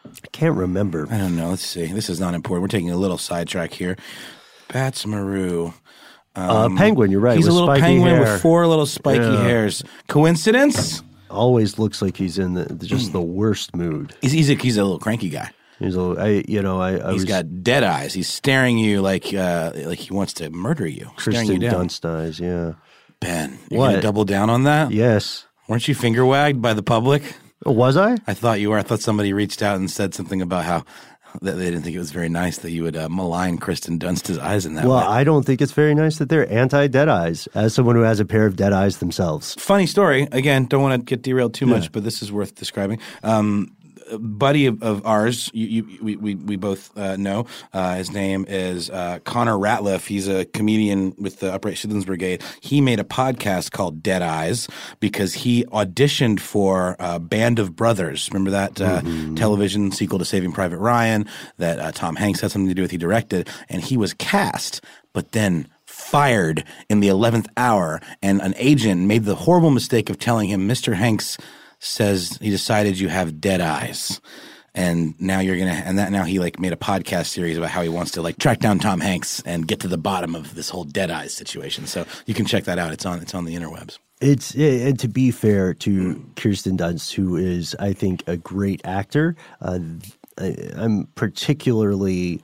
[0.04, 1.06] I can't remember.
[1.10, 1.50] I don't know.
[1.50, 1.86] Let's see.
[1.86, 2.62] This is not important.
[2.62, 3.96] We're taking a little sidetrack here.
[4.68, 5.72] Badtz-Maru.
[6.34, 7.36] uh, penguin, you're right.
[7.36, 8.20] He's a little penguin hair.
[8.20, 9.42] with four little spiky Yeah.
[9.42, 9.82] hairs.
[10.08, 11.02] Coincidence?
[11.30, 14.14] Always looks like he's in the, just the worst mood.
[14.20, 15.50] He's, he's, a, he's a little cranky guy.
[15.78, 18.14] He's a, I, you know, I, I He's was got dead eyes.
[18.14, 21.10] He's staring you like uh, like he wants to murder you.
[21.18, 21.88] staring you Kristen down.
[21.88, 22.38] Dunst eyes.
[22.40, 22.74] Yeah.
[23.20, 23.90] Ben, you're What?
[23.90, 24.90] gonna double down on that?
[24.92, 25.46] Yes.
[25.68, 27.22] Weren't you finger wagged by the public?
[27.64, 28.16] Oh, was I?
[28.26, 28.78] I thought you were.
[28.78, 30.84] I thought somebody reached out and said something about how
[31.40, 34.36] that they didn't think it was very nice that you would uh, malign Kristen Dunst's
[34.38, 35.04] eyes in that Well, way.
[35.06, 37.46] I don't think it's very nice that they're anti dead eyes.
[37.54, 39.54] As someone who has a pair of dead eyes themselves.
[39.54, 40.28] Funny story.
[40.32, 42.98] Again, don't want to get derailed too much, but this is worth describing.
[43.22, 43.74] Um,
[44.12, 47.46] a buddy of, of ours, you, you, we, we, we both uh, know.
[47.72, 50.06] Uh, his name is uh, Connor Ratliff.
[50.06, 52.42] He's a comedian with the Upright Citizens Brigade.
[52.60, 54.68] He made a podcast called Dead Eyes
[55.00, 58.28] because he auditioned for uh, Band of Brothers.
[58.30, 59.00] Remember that uh,
[59.34, 62.90] television sequel to Saving Private Ryan that uh, Tom Hanks had something to do with?
[62.90, 68.54] He directed, and he was cast, but then fired in the 11th hour and an
[68.56, 71.36] agent made the horrible mistake of telling him mr hanks
[71.84, 74.20] says he decided you have dead eyes.
[74.74, 77.82] And now you're gonna and that now he like made a podcast series about how
[77.82, 80.70] he wants to like track down tom hanks and get to the bottom of this
[80.70, 81.86] whole dead eyes situation.
[81.86, 82.90] So you can check that out.
[82.90, 83.98] It's on it's on the interwebs.
[84.22, 89.36] It's and to be fair to Kirsten Dunst, who is, I think, a great actor.
[89.60, 89.80] Uh,
[90.38, 92.40] I, I'm particularly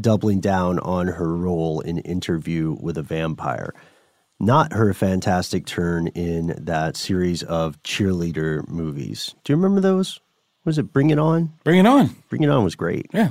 [0.00, 3.74] doubling down on her role in Interview with a Vampire,
[4.40, 9.34] not her fantastic turn in that series of cheerleader movies.
[9.44, 10.20] Do you remember those?
[10.64, 11.52] Was it Bring It On?
[11.64, 13.06] bring it on Bring It On was great.
[13.12, 13.30] yeah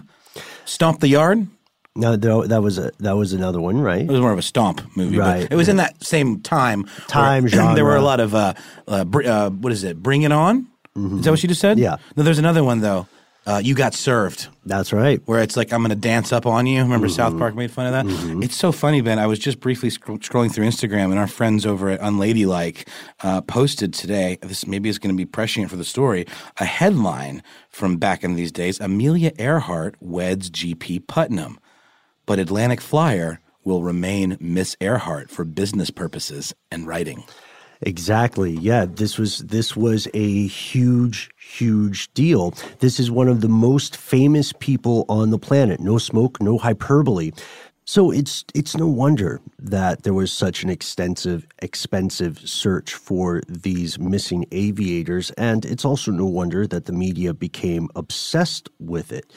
[0.65, 1.47] stomp the yard
[1.95, 4.01] No, that was a that was another one, right?
[4.01, 5.43] It was more of a stomp movie, Right.
[5.43, 6.85] but it was in that same time.
[7.07, 7.75] Time genre.
[7.75, 8.53] There were a lot of uh,
[8.87, 10.01] uh, br- uh, what is it?
[10.01, 10.67] Bring it on.
[10.95, 11.77] Is that what you just said?
[11.79, 11.97] Yeah.
[12.15, 13.07] No, there's another one though.
[13.47, 15.21] Uh, you got served, That's right.
[15.25, 16.81] where it's like I'm going to dance up on you.
[16.81, 18.43] Remember South Park made fun of that.
[18.43, 19.19] It's so funny, Ben.
[19.19, 22.87] I was just briefly sc- scrolling through Instagram, and our friends over at Unladylike
[23.23, 24.37] uh, posted today.
[24.41, 26.27] This maybe is going to be prescient for the story.
[26.57, 31.57] A headline from back in these days: Amelia Earhart weds GP Putnam
[32.27, 37.23] but Atlantic Flyer will remain Miss Earhart for business purposes and writing.
[37.81, 38.51] Exactly.
[38.51, 42.53] Yeah, this was this was a huge huge deal.
[42.79, 45.79] This is one of the most famous people on the planet.
[45.79, 47.31] No smoke, no hyperbole.
[47.85, 53.97] So it's it's no wonder that there was such an extensive expensive search for these
[53.99, 59.31] missing aviators and it's also no wonder that the media became obsessed with it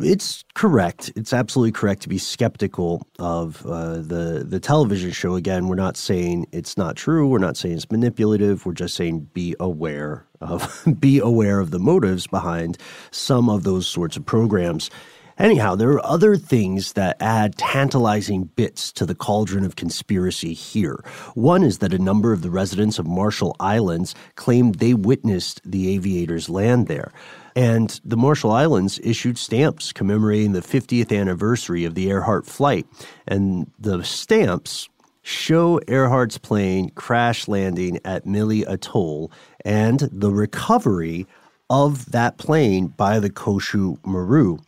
[0.00, 1.12] it's correct.
[1.14, 5.36] It's absolutely correct to be skeptical of uh, the the television show.
[5.36, 7.28] Again, we're not saying it's not true.
[7.28, 8.66] We're not saying it's manipulative.
[8.66, 12.78] We're just saying be aware of be aware of the motives behind
[13.10, 14.90] some of those sorts of programs.
[15.38, 21.02] Anyhow, there are other things that add tantalizing bits to the cauldron of conspiracy here.
[21.34, 25.94] One is that a number of the residents of Marshall Islands claimed they witnessed the
[25.94, 27.12] aviators land there.
[27.54, 32.86] And the Marshall Islands issued stamps commemorating the 50th anniversary of the Earhart flight.
[33.26, 34.88] And the stamps
[35.22, 39.30] show Earhart's plane crash landing at Mili Atoll
[39.64, 41.26] and the recovery
[41.70, 44.58] of that plane by the Koshu Maru.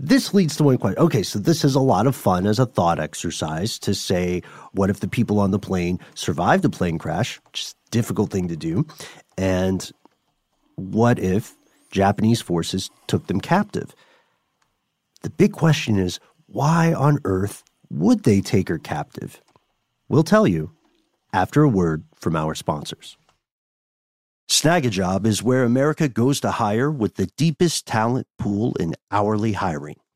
[0.00, 1.02] This leads to one question.
[1.02, 4.90] Okay, so this is a lot of fun as a thought exercise to say, what
[4.90, 7.40] if the people on the plane survived a plane crash?
[7.54, 7.58] A
[7.90, 8.86] difficult thing to do.
[9.36, 9.90] And
[10.76, 11.57] what if
[11.90, 13.94] Japanese forces took them captive?
[15.22, 19.42] The big question is, why on earth would they take her captive?
[20.08, 20.72] We'll tell you
[21.32, 23.16] after a word from our sponsors.
[24.48, 29.96] Snagajob is where America goes to hire with the deepest talent pool in hourly hiring.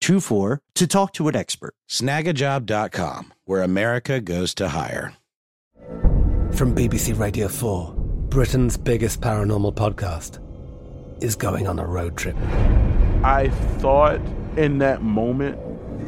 [0.00, 1.74] 242424 to talk to an expert.
[1.88, 5.14] Snagajob.com, where America goes to hire.
[6.52, 7.94] From BBC Radio 4,
[8.28, 10.40] Britain's biggest paranormal podcast
[11.22, 12.36] is going on a road trip.
[13.22, 14.20] I thought
[14.56, 15.58] in that moment,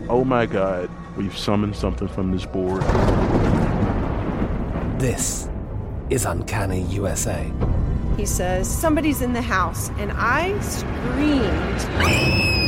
[0.08, 2.82] oh my God, we've summoned something from this board.
[5.00, 5.48] This
[6.10, 7.50] is Uncanny USA.
[8.16, 12.67] He says, Somebody's in the house, and I screamed.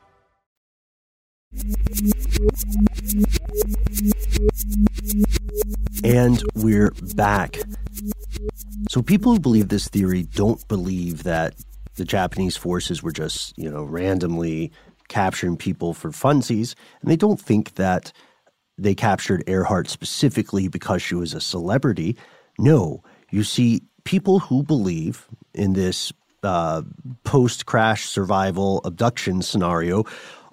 [6.03, 7.57] And we're back.
[8.89, 11.55] So people who believe this theory don't believe that
[11.95, 14.71] the Japanese forces were just, you know, randomly
[15.09, 18.13] capturing people for funsies, and they don't think that
[18.77, 22.15] they captured Earhart specifically because she was a celebrity.
[22.59, 26.81] No, you see, people who believe in this uh,
[27.25, 30.05] post crash survival abduction scenario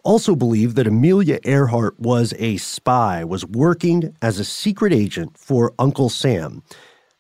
[0.09, 5.74] also believe that Amelia Earhart was a spy, was working as a secret agent for
[5.78, 6.62] Uncle Sam.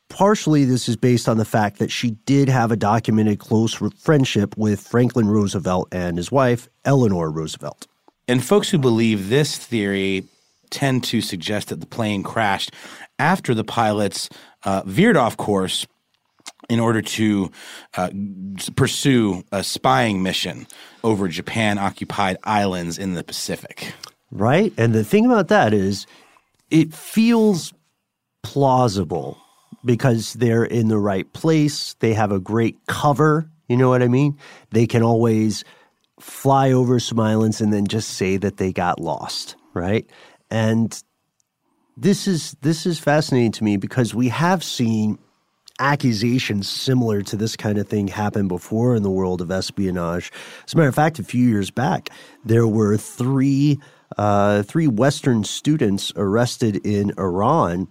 [0.08, 4.56] Partially, this is based on the fact that she did have a documented close friendship
[4.56, 7.86] with Franklin Roosevelt and his wife, Eleanor Roosevelt.
[8.26, 10.24] And folks who believe this theory
[10.70, 12.72] tend to suggest that the plane crashed
[13.18, 14.30] after the pilots
[14.64, 15.86] uh, veered off course
[16.68, 17.50] in order to
[17.96, 18.10] uh,
[18.76, 20.66] pursue a spying mission
[21.02, 23.92] over Japan occupied islands in the Pacific.
[24.30, 24.72] Right.
[24.76, 26.06] And the thing about that is
[26.70, 27.72] it feels
[28.42, 29.38] plausible
[29.84, 31.94] because they're in the right place.
[32.00, 33.50] They have a great cover.
[33.68, 34.36] You know what I mean?
[34.70, 35.64] They can always
[36.20, 40.08] fly over some islands and then just say that they got lost, right?
[40.50, 41.02] And
[41.96, 45.18] this is this is fascinating to me because we have seen
[45.78, 50.32] accusations similar to this kind of thing happened before in the world of espionage.
[50.66, 52.10] As a matter of fact, a few years back,
[52.44, 53.78] there were three
[54.16, 57.88] uh, three Western students arrested in Iran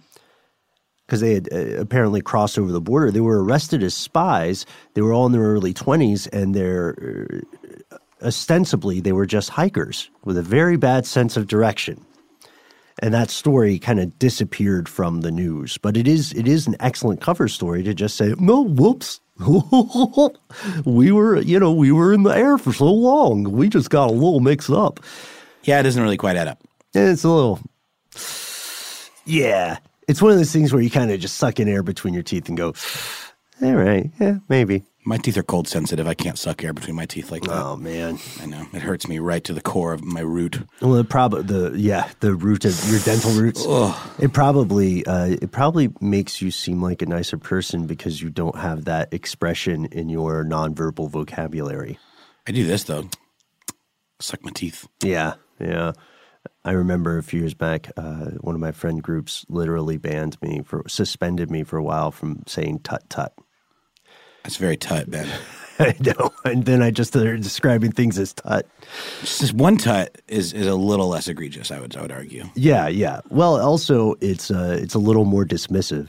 [1.06, 3.10] because they had uh, apparently crossed over the border.
[3.10, 4.66] They were arrested as spies.
[4.94, 7.44] They were all in their early twenties, and they're
[7.92, 12.04] uh, ostensibly they were just hikers with a very bad sense of direction
[13.00, 15.78] and that story kind of disappeared from the news.
[15.78, 19.20] But it is it is an excellent cover story to just say, no, whoops.
[20.84, 23.44] we were, you know, we were in the air for so long.
[23.44, 24.98] We just got a little mixed up.
[25.62, 26.60] Yeah, it doesn't really quite add up.
[26.94, 27.60] it's a little
[29.24, 29.78] Yeah.
[30.08, 32.22] It's one of those things where you kind of just suck in air between your
[32.22, 32.72] teeth and go,
[33.62, 34.84] all right, yeah, maybe.
[35.08, 36.06] My teeth are cold sensitive.
[36.06, 37.64] I can't suck air between my teeth like that.
[37.64, 40.60] Oh man, I know it hurts me right to the core of my root.
[40.82, 43.64] Well, the probably the yeah the root of your dental roots.
[44.18, 48.58] it probably uh, it probably makes you seem like a nicer person because you don't
[48.58, 51.98] have that expression in your nonverbal vocabulary.
[52.46, 53.08] I do this though.
[54.20, 54.86] Suck my teeth.
[55.02, 55.92] Yeah, yeah.
[56.66, 60.60] I remember a few years back, uh, one of my friend groups literally banned me
[60.66, 63.32] for suspended me for a while from saying tut tut.
[64.44, 65.28] That's very tut, Ben.
[65.80, 66.32] I know.
[66.44, 68.66] And then I just started describing things as tut.
[69.20, 72.44] Just one tut is, is a little less egregious, I would I would argue.
[72.56, 73.20] Yeah, yeah.
[73.30, 76.08] Well, also it's uh, it's a little more dismissive.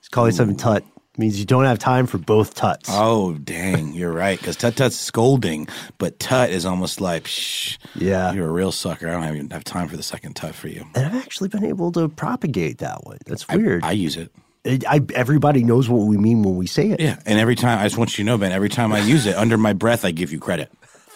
[0.00, 0.84] It's calling something tut
[1.16, 2.88] means you don't have time for both tuts.
[2.92, 4.38] Oh, dang, you're right.
[4.38, 5.66] Because Tut Tut's scolding,
[5.98, 8.32] but Tut is almost like, shh, Yeah.
[8.32, 9.08] you're a real sucker.
[9.08, 10.86] I don't even have time for the second Tut for you.
[10.94, 13.18] And I've actually been able to propagate that one.
[13.26, 13.82] That's weird.
[13.82, 14.32] I use it.
[14.64, 17.00] It- I, everybody knows what we mean when we say it.
[17.00, 19.26] Yeah, and every time, I just want you to know, Ben, every time I use
[19.26, 20.70] it, under my breath, I give you credit.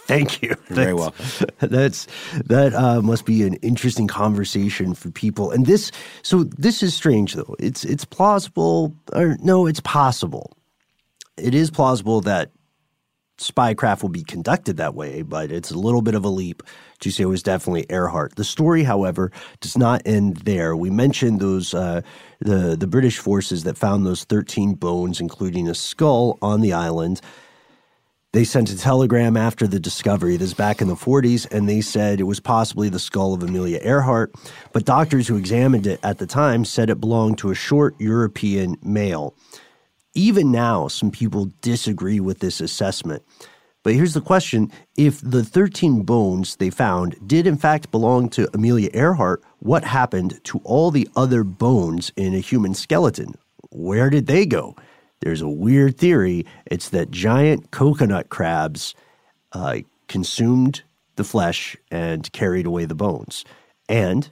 [0.07, 0.49] Thank you.
[0.69, 2.07] You're very That's- That's
[2.47, 5.51] that uh, must be an interesting conversation for people.
[5.53, 7.55] And this, so this is strange though.
[7.61, 10.57] It's it's plausible, or no, it's possible.
[11.39, 12.51] It is plausible that
[13.43, 16.63] spycraft will be conducted that way, but it's a little bit of a leap
[17.01, 18.37] to say it was definitely Earhart.
[18.37, 19.31] The story, however,
[19.61, 20.77] does not end there.
[20.77, 22.03] We mentioned those uh,
[22.41, 27.21] the the British forces that found those thirteen bones, including a skull, on the island.
[28.33, 30.39] They sent a telegram after the discovery.
[30.39, 33.43] This is back in the 40s, and they said it was possibly the skull of
[33.43, 34.33] Amelia Earhart.
[34.73, 38.79] But doctors who examined it at the time said it belonged to a short European
[38.83, 39.35] male.
[40.15, 43.23] Even now, some people disagree with this assessment.
[43.83, 48.49] But here's the question if the 13 bones they found did in fact belong to
[48.55, 53.35] Amelia Earhart, what happened to all the other bones in a human skeleton?
[53.71, 54.77] Where did they go?
[55.21, 56.47] There's a weird theory.
[56.67, 58.95] It's that giant coconut crabs
[59.53, 60.83] uh, consumed
[61.17, 63.45] the flesh and carried away the bones.
[63.89, 64.31] And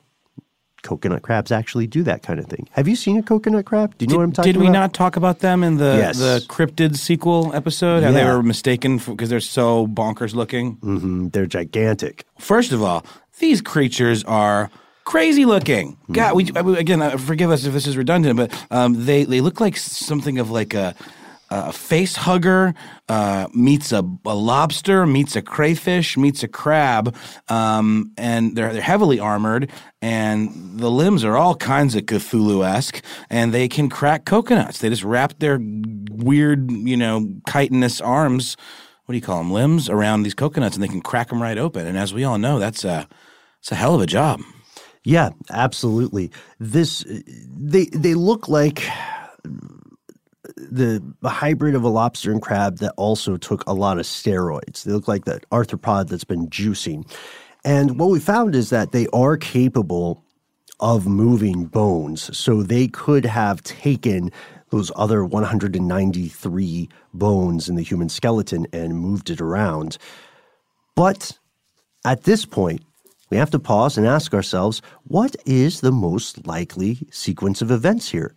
[0.82, 2.68] coconut crabs actually do that kind of thing.
[2.72, 3.96] Have you seen a coconut crab?
[3.98, 4.54] Do you know what I'm talking about?
[4.54, 4.78] Did we about?
[4.80, 6.18] not talk about them in the Yes.
[6.18, 8.02] the cryptid sequel episode?
[8.02, 10.72] How they were mistaken because they're so bonkers looking.
[10.82, 12.24] hmm They're gigantic.
[12.38, 13.04] First of all,
[13.38, 14.70] these creatures are
[15.04, 15.96] crazy looking.
[16.12, 16.44] God, we
[16.76, 20.50] again forgive us if this is redundant, but um, they they look like something of
[20.50, 20.94] like a.
[21.50, 22.74] A face hugger
[23.08, 27.14] uh, meets a, a lobster, meets a crayfish, meets a crab,
[27.48, 29.70] um, and they're they're heavily armored,
[30.00, 34.78] and the limbs are all kinds of Cthulhu esque, and they can crack coconuts.
[34.78, 35.58] They just wrap their
[36.10, 38.56] weird, you know, chitinous arms
[39.06, 41.58] what do you call them limbs around these coconuts and they can crack them right
[41.58, 43.08] open and as we all know that's a
[43.58, 44.40] it's a hell of a job
[45.04, 46.30] Yeah, absolutely.
[46.58, 47.04] This
[47.48, 48.82] they they look like
[50.70, 54.82] the hybrid of a lobster and crab that also took a lot of steroids.
[54.82, 57.10] They look like that arthropod that's been juicing.
[57.64, 60.24] And what we found is that they are capable
[60.80, 62.36] of moving bones.
[62.36, 64.30] So they could have taken
[64.70, 69.98] those other 193 bones in the human skeleton and moved it around.
[70.94, 71.38] But
[72.04, 72.82] at this point,
[73.30, 78.10] we have to pause and ask ourselves what is the most likely sequence of events
[78.10, 78.34] here?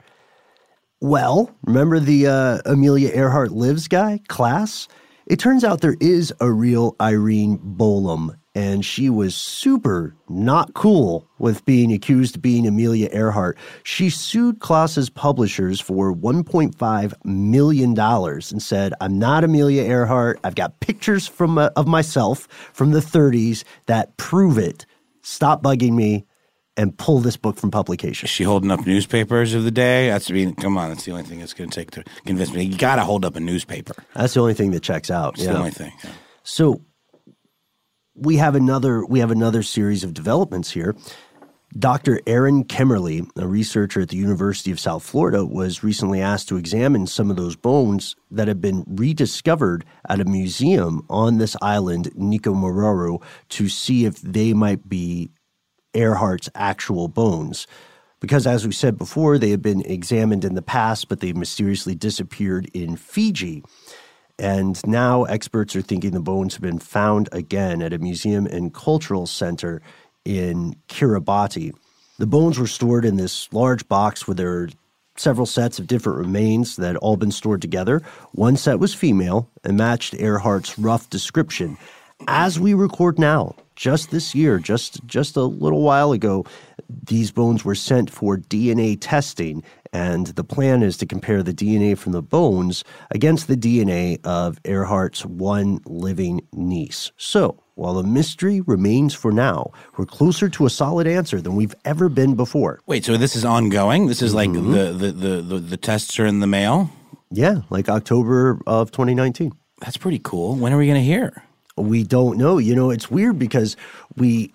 [1.03, 4.87] Well, remember the uh, Amelia Earhart Lives guy, Klaas?
[5.25, 11.27] It turns out there is a real Irene Bolam, and she was super not cool
[11.39, 13.57] with being accused of being Amelia Earhart.
[13.83, 20.39] She sued Klaas's publishers for $1.5 million and said, I'm not Amelia Earhart.
[20.45, 24.85] I've got pictures from uh, of myself from the 30s that prove it.
[25.21, 26.25] Stop bugging me
[26.75, 28.25] and pull this book from publication.
[28.25, 31.11] is she holding up newspapers of the day that's I mean come on that's the
[31.11, 33.39] only thing it's going to take to convince me you got to hold up a
[33.39, 35.35] newspaper That's the only thing that checks out.
[35.35, 35.53] it's yeah.
[35.53, 36.11] the only thing yeah.
[36.43, 36.81] So
[38.15, 40.95] we have another we have another series of developments here.
[41.77, 42.21] Dr.
[42.27, 47.07] Erin Kimmerle, a researcher at the University of South Florida, was recently asked to examine
[47.07, 53.23] some of those bones that have been rediscovered at a museum on this island, Nikumaroro
[53.49, 55.31] to see if they might be
[55.93, 57.67] Earhart's actual bones.
[58.19, 61.93] Because, as we said before, they had been examined in the past, but they mysteriously
[61.93, 63.63] disappeared in Fiji.
[64.39, 68.73] And now experts are thinking the bones have been found again at a museum and
[68.73, 69.81] cultural center
[70.25, 71.73] in Kiribati.
[72.17, 74.69] The bones were stored in this large box where there are
[75.15, 78.01] several sets of different remains that had all been stored together.
[78.31, 81.77] One set was female and matched Earhart's rough description.
[82.27, 86.45] As we record now, just this year, just just a little while ago,
[86.89, 91.97] these bones were sent for DNA testing, and the plan is to compare the DNA
[91.97, 97.11] from the bones against the DNA of Earhart's one living niece.
[97.17, 101.75] So, while the mystery remains for now, we're closer to a solid answer than we've
[101.85, 102.79] ever been before.
[102.85, 104.71] wait so this is ongoing this is like Mm-hmm.
[104.73, 106.89] the, the, the, the, the tests are in the mail
[107.31, 109.51] Yeah, like October of 2019.
[109.81, 111.43] that's pretty cool when are we going to hear
[111.77, 112.57] we don't know.
[112.57, 113.75] You know, it's weird because
[114.15, 114.53] we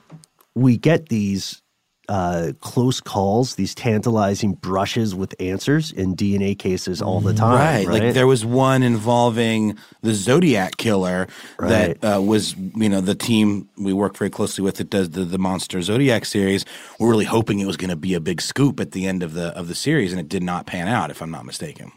[0.55, 1.63] we get these
[2.09, 7.87] uh, close calls, these tantalizing brushes with answers in DNA cases all the time.
[7.87, 7.87] Right.
[7.87, 13.69] Like there was one involving the Zodiac killer that uh, was, you know, the team
[13.77, 16.65] we work very closely with that does the, the Monster Zodiac series.
[16.99, 19.35] We're really hoping it was going to be a big scoop at the end of
[19.35, 21.93] the of the series, and it did not pan out, if I'm not mistaken.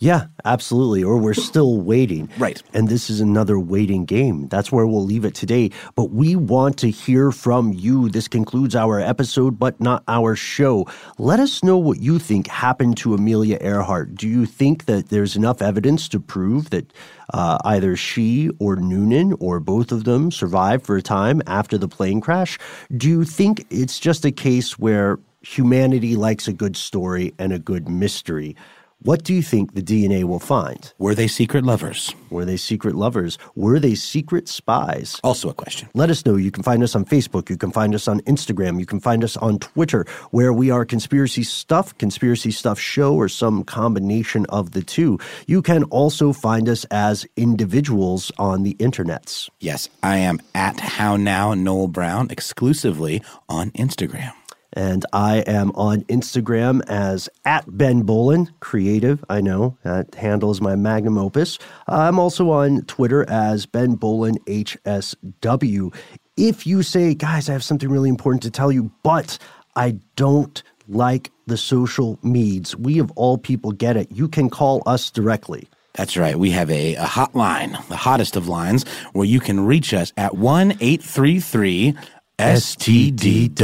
[0.00, 1.02] Yeah, absolutely.
[1.02, 2.28] Or we're still waiting.
[2.38, 2.62] Right.
[2.72, 4.46] And this is another waiting game.
[4.46, 5.70] That's where we'll leave it today.
[5.96, 8.08] But we want to hear from you.
[8.08, 10.86] This concludes our episode, but not our show.
[11.18, 14.14] Let us know what you think happened to Amelia Earhart.
[14.14, 16.92] Do you think that there's enough evidence to prove that
[17.34, 21.88] uh, either she or Noonan or both of them survived for a time after the
[21.88, 22.56] plane crash?
[22.96, 27.58] Do you think it's just a case where humanity likes a good story and a
[27.58, 28.54] good mystery?
[29.02, 30.92] What do you think the DNA will find?
[30.98, 32.12] Were they secret lovers?
[32.30, 33.38] Were they secret lovers?
[33.54, 35.20] Were they secret spies?
[35.22, 35.88] Also a question.
[35.94, 36.34] Let us know.
[36.34, 37.48] You can find us on Facebook.
[37.48, 38.80] You can find us on Instagram.
[38.80, 43.28] You can find us on Twitter, where we are Conspiracy Stuff, Conspiracy Stuff Show, or
[43.28, 45.16] some combination of the two.
[45.46, 49.48] You can also find us as individuals on the internets.
[49.60, 54.32] Yes, I am at How Now Noel Brown exclusively on Instagram.
[54.78, 59.24] And I am on Instagram as at Ben Bowlin, creative.
[59.28, 61.58] I know that handles my magnum opus.
[61.88, 65.92] I'm also on Twitter as Ben Bowlin HSW.
[66.36, 69.36] If you say, guys, I have something really important to tell you, but
[69.74, 74.12] I don't like the social meds, we of all people get it.
[74.12, 75.68] You can call us directly.
[75.94, 76.38] That's right.
[76.38, 80.36] We have a, a hotline, the hottest of lines, where you can reach us at
[80.36, 81.96] 1 833
[82.38, 83.58] STDWYTK.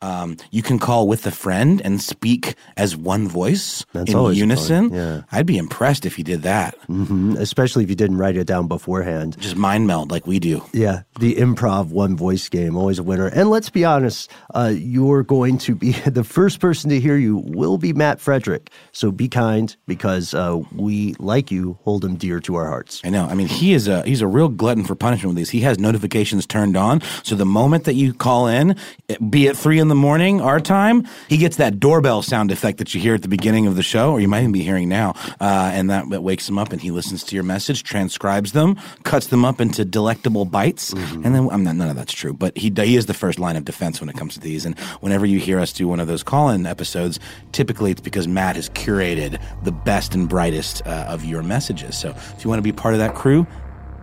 [0.00, 4.90] Um, you can call with a friend and speak as one voice That's in unison.
[4.90, 5.22] fun, yeah.
[5.32, 6.76] I'd be impressed if you did that.
[6.86, 9.36] hmm Especially if you didn't write it down beforehand.
[9.40, 10.62] Just mind meld like we do.
[10.72, 13.26] Yeah, the improv one voice game, always a winner.
[13.26, 17.36] And let's be honest, uh, you're going to be the first person to hear you
[17.36, 18.70] will be Matt Frederick.
[18.92, 23.00] So be kind because uh, we, like you, hold him dear to our hearts.
[23.04, 23.26] I know.
[23.26, 25.50] I mean, he is a he's a real glutton for punishment with these.
[25.50, 28.76] He has notifications turned on, so the moment that you call in,
[29.28, 32.94] be it three in the morning our time, he gets that doorbell sound effect that
[32.94, 35.14] you hear at the beginning of the show, or you might even be hearing now,
[35.40, 38.76] uh, and that, that wakes him up, and he listens to your message, transcribes them,
[39.02, 42.56] cuts them up into delectable bites, and then I'm not none of that's true, but
[42.56, 44.64] he he is the first line of defense when it comes to these.
[44.64, 47.18] And whenever you hear us do one of those call-in episodes,
[47.52, 51.98] typically it's because Matt has curated the best and brightest uh, of your messages.
[51.98, 53.46] So if you want to be part of that crew,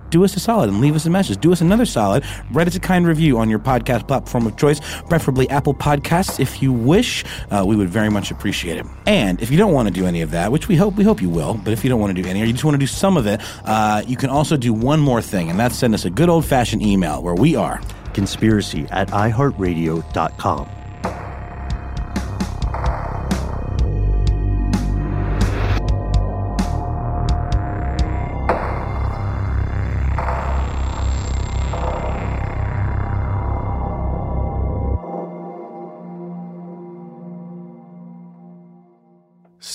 [0.09, 1.39] do us a solid and leave us a message.
[1.39, 2.23] Do us another solid.
[2.51, 4.79] Write us a kind review on your podcast platform of choice,
[5.09, 7.23] preferably Apple Podcasts, if you wish.
[7.51, 8.85] Uh, we would very much appreciate it.
[9.05, 11.21] And if you don't want to do any of that, which we hope we hope
[11.21, 12.79] you will, but if you don't want to do any, or you just want to
[12.79, 15.93] do some of it, uh, you can also do one more thing, and that's send
[15.93, 17.81] us a good old fashioned email where we are.
[18.13, 20.69] Conspiracy at iHeartRadio.com.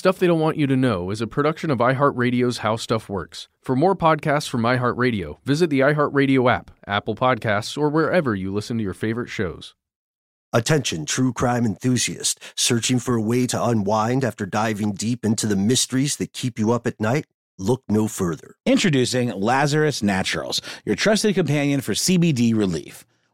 [0.01, 3.49] Stuff They Don't Want You to Know is a production of iHeartRadio's How Stuff Works.
[3.61, 8.79] For more podcasts from iHeartRadio, visit the iHeartRadio app, Apple Podcasts, or wherever you listen
[8.79, 9.75] to your favorite shows.
[10.51, 15.55] Attention, true crime enthusiast, searching for a way to unwind after diving deep into the
[15.55, 17.27] mysteries that keep you up at night?
[17.59, 18.55] Look no further.
[18.65, 23.05] Introducing Lazarus Naturals, your trusted companion for CBD relief.